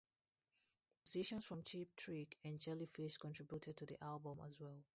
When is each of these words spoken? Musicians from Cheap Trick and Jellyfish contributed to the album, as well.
Musicians 1.05 1.45
from 1.45 1.61
Cheap 1.61 1.95
Trick 1.95 2.35
and 2.43 2.59
Jellyfish 2.59 3.17
contributed 3.17 3.77
to 3.77 3.85
the 3.85 4.03
album, 4.03 4.39
as 4.43 4.59
well. 4.59 4.81